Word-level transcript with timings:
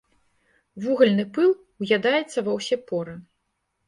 Вугальны 0.85 1.25
пыл 1.35 1.51
ўядаецца 1.83 2.39
ва 2.47 2.55
ўсе 2.57 2.79
поры. 2.89 3.15